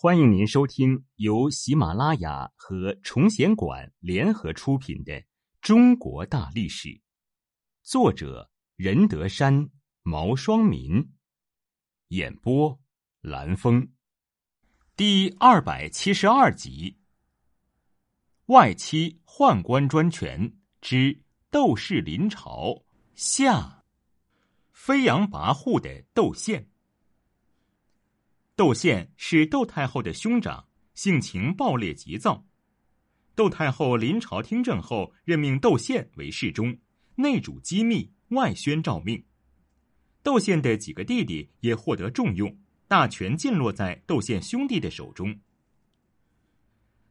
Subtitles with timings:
[0.00, 5.12] 欢迎您收听由喜马拉雅和崇贤馆联合出品的
[5.60, 6.88] 《中国大历史》，
[7.82, 9.68] 作者任德山、
[10.04, 11.04] 毛双民，
[12.10, 12.78] 演播
[13.22, 13.88] 蓝峰，
[14.94, 16.96] 第二百七十二集：
[18.46, 21.20] 外戚宦官专权之
[21.50, 22.84] 窦氏临朝
[23.16, 23.82] 下，
[24.70, 26.70] 飞扬跋扈的窦宪。
[28.58, 32.44] 窦宪是窦太后的兄长，性情暴烈急躁。
[33.36, 36.76] 窦太后临朝听政后，任命窦宪为侍中，
[37.14, 39.24] 内主机密，外宣诏命。
[40.24, 45.38] 窦宪的几个弟弟也获得重用，大权尽落在窦宪兄弟的手中。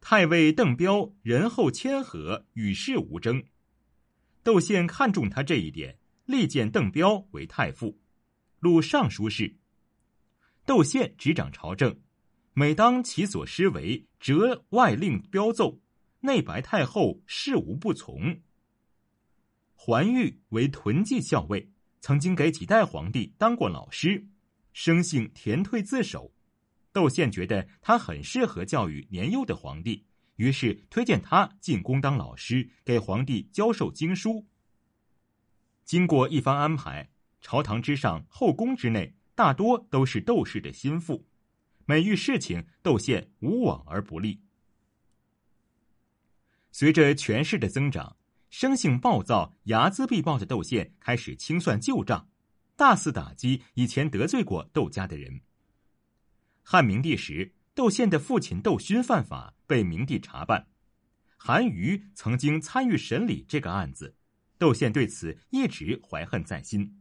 [0.00, 3.44] 太尉邓彪仁厚谦和，与世无争。
[4.42, 7.96] 窦宪看中他这一点，力荐邓彪为太傅，
[8.58, 9.54] 录尚书事。
[10.68, 11.98] 窦宪执掌朝政，
[12.52, 15.80] 每当其所施为，则外令标奏，
[16.20, 18.38] 内白太后事无不从。
[19.74, 21.70] 桓玉为屯骑校尉，
[22.02, 24.26] 曾经给几代皇帝当过老师，
[24.74, 26.34] 生性恬退自守。
[26.92, 30.04] 窦宪觉得他很适合教育年幼的皇帝，
[30.36, 34.46] 于是推荐他进宫当老师，给皇帝教授经书。
[35.86, 37.08] 经过一番安排，
[37.40, 39.14] 朝堂之上，后宫之内。
[39.38, 41.24] 大多都是窦氏的心腹，
[41.86, 44.42] 每遇事情，窦宪无往而不利。
[46.72, 48.16] 随着权势的增长，
[48.50, 52.28] 生性暴躁、睚眦必报的窦宪开始清算旧账，
[52.74, 55.40] 大肆打击以前得罪过窦家的人。
[56.64, 60.66] 汉明帝时，窦宪的父亲窦勋犯法，被明帝查办。
[61.36, 64.16] 韩愈曾经参与审理这个案子，
[64.58, 66.97] 窦宪对此一直怀恨在心。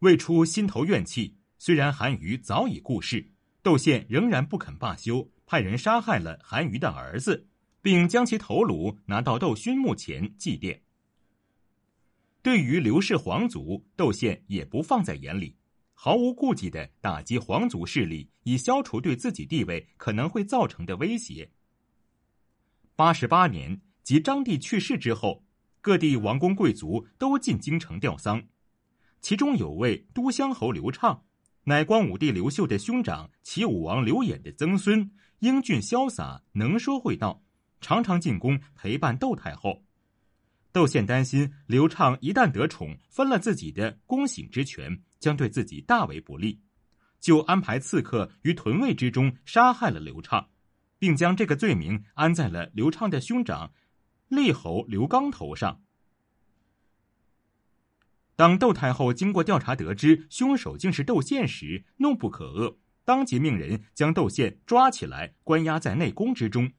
[0.00, 3.32] 未出心头怨气，虽然韩愈早已故世，
[3.62, 7.48] 窦宪仍然不肯罢休，派人杀害了韩愈的儿子，
[7.82, 10.80] 并将其头颅拿到窦勋墓前祭奠。
[12.42, 15.56] 对于刘氏皇族，窦宪也不放在眼里，
[15.94, 21.50] 毫无顾忌的打击皇族势力，以消除对自己地位可能会造成的威胁。
[22.94, 25.44] 八十八年，即张帝去世之后，
[25.80, 28.44] 各地王公贵族都进京城吊丧。
[29.20, 31.24] 其中有位都乡侯刘畅，
[31.64, 37.42] 乃光武帝刘秀的兄长齐武王刘演的曾孙，英俊潇洒，能说会道，
[37.80, 39.84] 常常进宫陪伴窦太后。
[40.72, 46.60] 窦宪担心刘畅一旦得宠，分了自己的宫省之权，将对自己大为不利，
[47.18, 50.48] 就安排刺客于屯卫之中杀害了刘畅，
[50.98, 53.72] 并将这个罪名安在了刘畅的兄长
[54.28, 55.82] 厉侯刘刚头上。
[58.38, 66.70] 当窦太后经过调查得知凶手竟是窦宪时，怒不可遏，当即命人将窦宪抓起来，关押在内宫之中。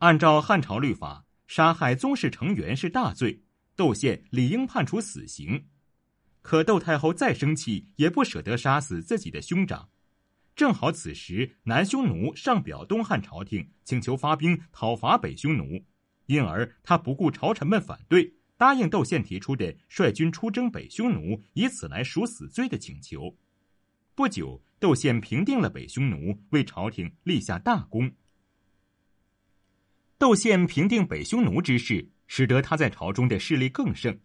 [0.00, 3.44] 按照汉朝律法，杀害宗室成员是大罪，
[3.76, 5.68] 窦宪理应判处死刑。
[6.42, 9.88] 可窦太后再生气，也不舍得杀死自己的兄长。
[10.54, 15.86] 正好此时，南匈奴上表东汉朝廷，请求发兵讨伐北匈奴，
[16.26, 18.35] 因而他不顾朝臣们反对。
[18.56, 23.36] 答应窦宪提出的率军出征北匈奴，以此来赎死罪的请求。
[24.14, 28.10] 不久，窦宪平定了北匈奴，为朝廷立下大功。
[30.18, 34.18] 窦宪平定北匈奴之事，使得他在朝中的势力更盛。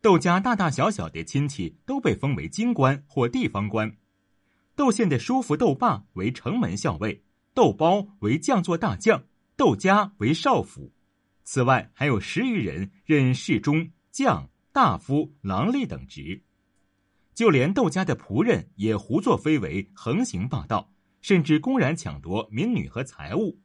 [0.00, 3.96] 窦家大大小小的亲戚都被封为京官或地方官。
[4.76, 9.24] 窦宪的叔父窦霸为城门校尉，窦包为将作大将，
[9.56, 10.92] 窦家为少府。
[11.46, 16.42] 此外，还有十余人任侍中、将、大夫、郎吏等职，
[17.34, 20.92] 就连窦家的仆人也胡作非为，横行霸道，
[21.22, 23.60] 甚至公然抢夺民女和财物。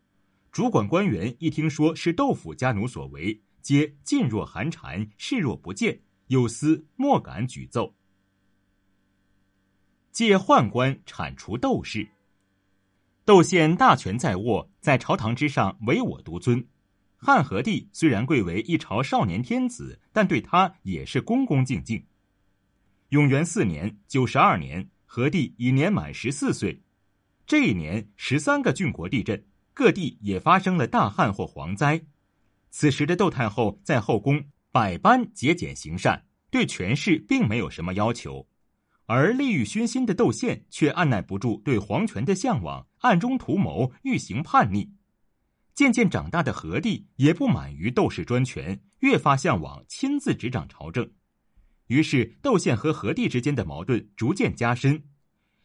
[0.52, 7.96] 主管官员一听说是窦府家奴所为，皆噤若寒蝉，视若不见，有司莫敢举奏。
[10.12, 12.08] 借宦官铲除窦氏，
[13.26, 16.64] 窦宪大权在握，在朝堂之上唯我独尊。
[17.24, 22.04] 汉和帝虽然贵为一朝少年天子，但对他也是恭恭敬敬。
[23.10, 26.82] 永元四年（九十二年），和帝已年满十四岁。
[27.46, 32.02] 这一年，十三个郡国地震，各地也发生了大旱或蝗灾。
[32.72, 38.48] 此时的窦太后在后宫百般节俭行善，对权势并没有什么要求，
[39.06, 44.92] 而利欲熏心的窦宪却按耐不住对皇权的向往，暗中图谋，欲行叛逆。
[45.82, 51.10] 渐渐长大的何帝也不满于窦氏专权，越发向往亲自执掌朝政。
[51.88, 55.06] 于是，窦宪和何帝之间的矛盾逐渐加深。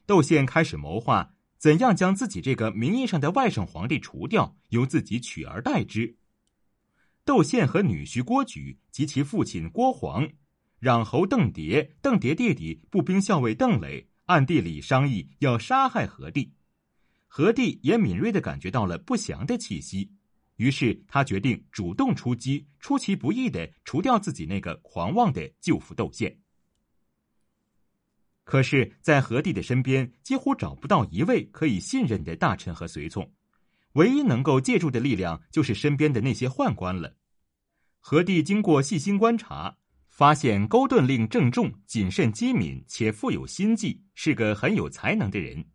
[0.06, 6.16] 窦宪开始谋划怎样将自己这个名义上的外甥皇帝除掉，由自己取而代之。
[7.26, 10.26] 窦宪和女婿郭举及其父亲郭黄、
[10.80, 16.54] 攘侯邓蝶、邓蝶弟弟步兵校尉邓磊暗地里商议要杀害何帝。
[17.36, 20.10] 何帝也敏锐的感觉到了不祥的气息，
[20.56, 26.34] 于是他决定主动出击，出其不意的除掉自己那个狂妄的舅父窦宪。
[28.44, 33.30] 可是，在何帝的身边，几乎找不到一位可以信任的大臣和随从，
[33.92, 37.16] 唯一能够借助的力量就是身边的那些宦官了。
[38.00, 39.76] 何帝经过细心观察，
[40.08, 45.66] 发现勾顿令郑重谨慎机敏且富有心计，是个很有才能的人。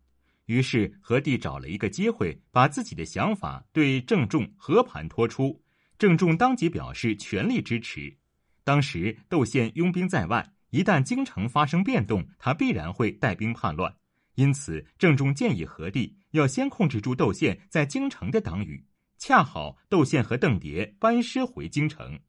[0.52, 5.58] 于是，何帝找了一个机会，把自己的想法对郑重和盘托出。
[5.98, 8.14] 郑重当即表示全力支持。
[8.62, 10.46] 当时，窦宪拥兵在外。
[10.68, 13.94] 一旦京城发生变动，他必然会带兵叛乱。
[14.34, 18.84] 因此，郑重建议何帝要先控制住窦宪在京城的党羽。
[19.16, 22.20] 恰好窦宪和邓蝶班师回京城，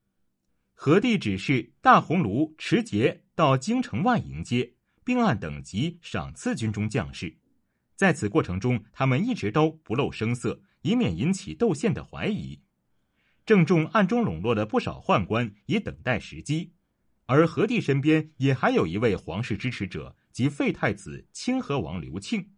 [0.74, 4.74] 何帝指示大鸿胪、持节到京城外迎接，
[5.04, 7.36] 并按等级赏赐军中将士。
[8.04, 12.60] 在此过程中，他们一直都不露声色，以免引起窦宪的怀疑。
[13.46, 16.74] 郑重暗中笼络了不少宦官，以等待时机。
[17.28, 22.50] 而何帝身边也还有一位皇室支持者，即废太子清河王刘庆。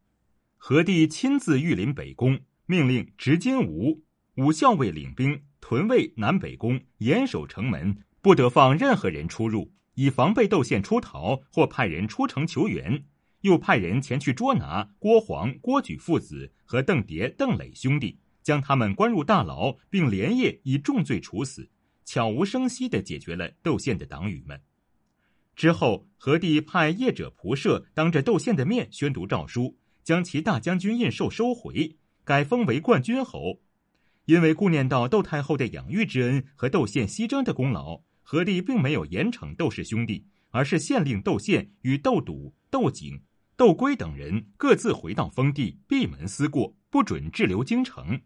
[0.57, 4.01] 何帝亲自御临北宫，命令执金吾、
[4.37, 13.05] 武校尉领兵屯卫南北宫，严守城门，不得放任何人出入，以防备窦宪出逃或派人出城求援。
[13.45, 21.69] 又派人前去捉拿郭黄、郭举父子和邓蝶、邓磊兄弟，将他们关入大牢，并连夜以重罪处死。
[22.05, 24.59] 悄无声息地解决了窦宪的党羽们。
[25.55, 33.61] 之后，何帝派业者仆射当着窦宪的面宣读诏书，将其大将军印绶收回，改封为冠军侯。
[34.25, 43.21] 因为顾念到窦太后的养育之恩和窦宪西征的功劳，何帝并没有严惩窦氏兄弟，而是限令窦宪与窦笃、窦景、
[43.57, 48.21] 窦归等人各自回到封地，闭门思过，不准滞留京城。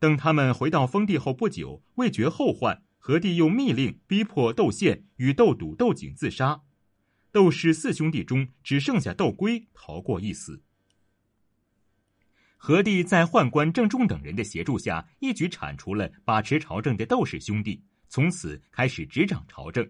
[0.00, 2.82] 等他们回到封地后不久，为绝后患。
[3.00, 6.60] 何帝又密令逼迫窦宪与窦笃、窦景自杀，
[7.32, 10.62] 窦氏四兄弟中只剩下窦归逃过一死。
[12.58, 19.88] 何帝在宦官郑重等人的协助下，一举铲除了把持朝政的窦氏兄弟，从此开始执掌朝政。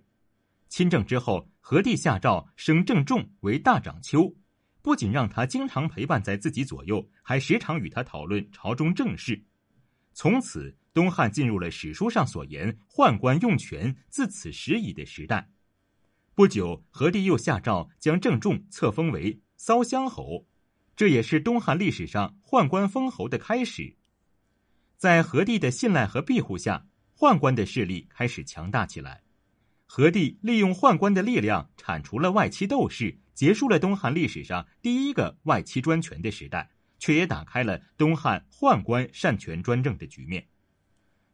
[0.69, 4.33] 亲政之后，何帝下诏升郑重为大长秋，
[4.83, 9.45] 不仅让他经常陪伴在自己左右，还时常与他讨论朝中政事。
[10.13, 10.77] 从此。
[10.95, 15.49] 东汉进入了史书上所言“宦官用权自此时矣”的时代。
[16.35, 20.49] 不久，何帝又下诏将郑重册封为骚乡侯，
[20.97, 23.95] 这也是东汉历史上宦官封侯的开始。
[24.97, 29.23] 在何帝的信赖和庇护下，宦官的势力开始强大起来。
[29.87, 36.69] 何帝利用宦官的力量铲除了外戚斗士，结束了东汉历史上第一个外戚专权的时代，
[36.99, 40.45] 却也打开了东汉宦官擅权专政的局面。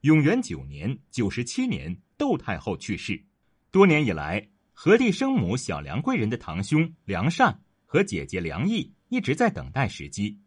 [0.02, 3.24] 永元九年（九十七年），窦太后去世。
[3.70, 10.38] 多年以来，何帝生母小梁贵人的堂兄梁善和姐姐梁毅一直在等待时机。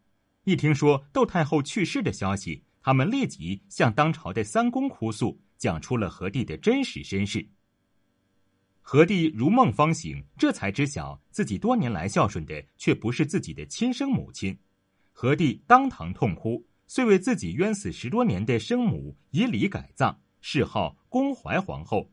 [0.43, 7.49] 一听说窦太后去世的消息，他们立即向当朝的三公哭诉，讲出了何帝的真实身世。
[8.89, 14.57] 何帝如梦方醒，这才知晓自己多年来孝顺的却不是自己的亲生母亲。
[15.11, 16.65] 何帝当堂痛哭。
[16.87, 22.09] 遂为自己冤死十多年的生母以礼改葬，谥号恭怀皇后。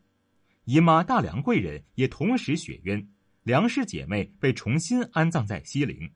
[0.65, 3.07] 姨妈大梁贵人也同时雪冤，
[3.43, 6.11] 梁氏姐妹被重新安葬在西陵。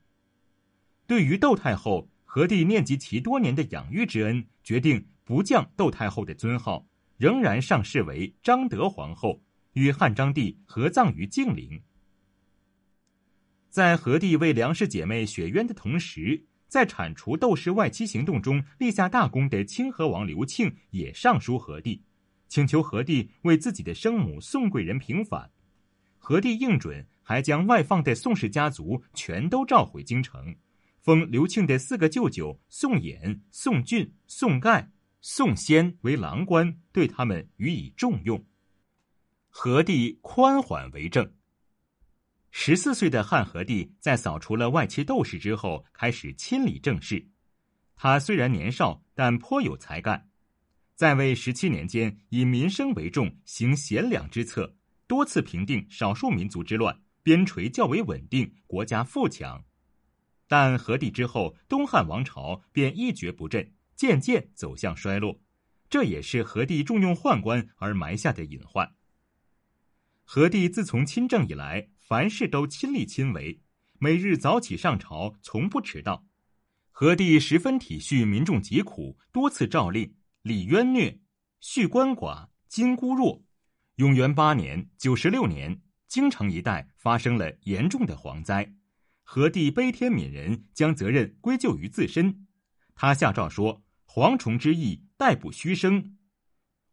[1.06, 6.86] 对于窦太后，何帝念及其多年的养育之恩，决定不降窦太后的尊号，
[7.16, 9.40] 仍然上谥为张德皇后，
[9.74, 11.82] 与汉章帝合葬于静陵。
[13.68, 22.02] 在何帝为梁氏姐妹雪冤的同时，在铲除窦氏外戚行动中立下大功的清河王刘庆也上书何帝，
[22.48, 25.50] 请求何帝为自己的生母宋贵人平反。
[26.18, 30.56] 何帝应准，还将外放的宋氏家族全都召回京城，
[31.00, 38.44] 封刘庆的四个舅舅宋衍、宋俊、宋盖、宋先为郎官，对他们予以重用。
[39.52, 41.30] 何帝宽缓为政。
[42.52, 47.28] 十四岁的汉和帝在扫除了外戚斗士之后，开始亲理政事。
[47.96, 50.28] 他虽然年少，但颇有才干。
[50.94, 54.74] 在位十七年间，以民生为重，行贤良之策，
[55.06, 59.62] 多次平定少数民族之乱，边陲较为稳定，国家富强。
[60.48, 65.40] 但和帝之后，东汉王朝便一蹶不振，渐渐走向衰落。
[65.88, 68.94] 这也是和帝重用宦官而埋下的隐患。
[70.32, 73.60] 和帝自从亲政以来，凡事都亲力亲为，
[73.98, 76.24] 每日早起上朝，从不迟到。
[76.92, 81.18] 和帝十分体恤民众疾苦，多次诏令理冤虐、
[81.60, 83.42] 恤鳏寡、金孤弱。
[83.96, 88.72] 永元八年（九十六年），京城一带发生了严重的蝗灾，
[89.24, 92.46] 和帝悲天悯人，将责任归咎于自身。
[92.94, 96.14] 他下诏说：“蝗虫之役，待捕虚生。”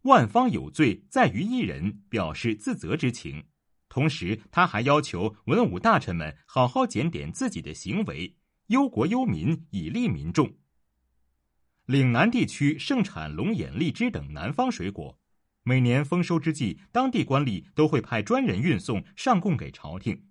[0.07, 3.43] 万方有罪在于一人，表示自责之情。
[3.89, 8.37] 同时，他还要求文武大臣们好好检点自己的行为，
[8.67, 10.55] 忧国忧民，以利民众。
[11.87, 15.19] 岭南地区盛产龙眼、荔枝等南方水果，
[15.63, 20.29] 每年丰收之际，当地官吏都会派专人运送上贡给朝廷。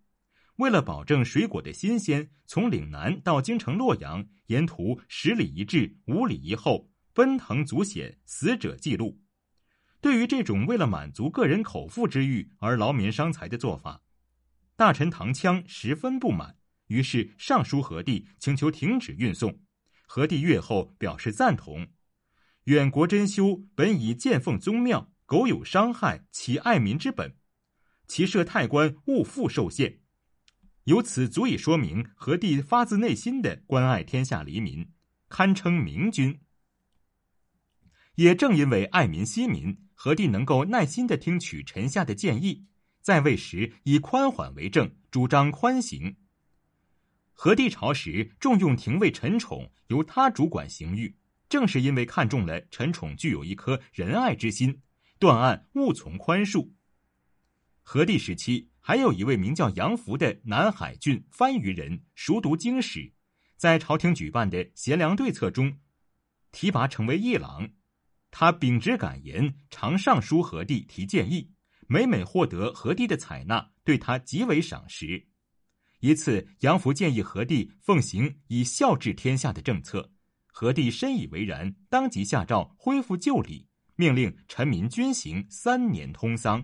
[0.56, 9.20] 为了保证水果的新鲜，从岭南到京城洛阳，沿途十里一至，五里一后，奔腾足险，死者记录。
[10.06, 14.04] 对于这种为了满足个人口腹之欲而劳民伤财的做法，
[14.76, 19.58] 大臣唐羌十分不满，于是上书何帝，请求停止运送。
[20.06, 21.88] 何帝阅后表示赞同。
[22.66, 27.34] 远国珍馐本以见奉宗庙，苟有伤害，其爱民之本，
[28.06, 30.02] 其设太官勿复受限。
[30.84, 34.88] 由此足以说明何帝发自内心的关爱天下黎民，
[35.28, 36.38] 堪称明君。
[38.14, 39.84] 也正因为爱民惜民。
[39.98, 42.66] 何帝能够耐心的听取臣下的建议，
[43.00, 46.16] 在位时以宽缓为政，主张宽刑。
[47.32, 51.16] 何帝朝时重用廷尉陈宠，由他主管刑狱，
[51.48, 54.82] 正是因为看中了陈宠具有一颗仁爱之心，
[55.18, 56.68] 断案务从宽恕。
[57.82, 63.12] 何帝时期还有一位名叫杨福的南海郡番禺人，熟读经史，
[63.56, 65.78] 在朝廷举办的贤良对策中，
[66.52, 67.70] 提拔成为议郎。
[68.38, 71.50] 他秉直敢言，常上书何帝提建议，
[71.86, 75.26] 每每获得何帝的采纳，对他极为赏识。
[76.00, 80.12] 一次，杨福建议何帝奉行以孝治天下的政策，
[80.48, 86.62] 何帝深以为然，当即下诏恢复旧礼，命令臣民均行三年通丧。